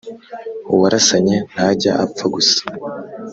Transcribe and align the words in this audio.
uwarasanye 0.73 1.35
ntajya 1.51 1.91
apfa 2.05 2.25
gusa 2.35 2.61